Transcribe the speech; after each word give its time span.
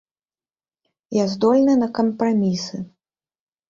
Я 1.21 1.25
здольны 1.35 1.79
на 1.85 1.93
кампрамісы. 2.01 2.85